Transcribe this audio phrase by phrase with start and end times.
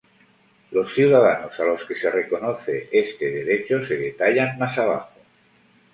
[0.71, 5.11] Los ciudadanos a los que se reconoce este derecho se detallan más abajo.